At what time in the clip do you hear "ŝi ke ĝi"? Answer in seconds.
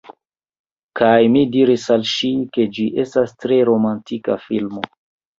2.11-2.85